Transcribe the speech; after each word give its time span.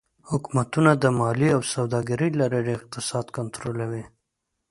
حکومتونه 0.29 0.91
د 0.97 1.05
مالیې 1.19 1.49
او 1.55 1.61
سوداګرۍ 1.73 2.29
له 2.39 2.45
لارې 2.53 2.71
اقتصاد 2.79 3.25
کنټرولوي. 3.37 4.03